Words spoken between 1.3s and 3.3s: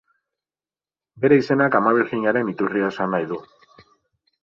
izenak Amabirjinaren iturria esan